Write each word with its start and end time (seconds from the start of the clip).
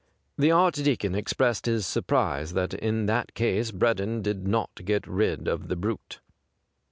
The 0.35 0.49
Archdeacon 0.49 1.13
expressed 1.13 1.67
his 1.67 1.85
surprise 1.85 2.53
that 2.53 2.73
in 2.73 3.05
that 3.05 3.35
case 3.35 3.69
Breddon 3.69 4.23
did 4.23 4.47
not 4.47 4.71
get 4.83 5.05
rid 5.05 5.47
of 5.47 5.67
the 5.67 5.75
brute. 5.75 6.21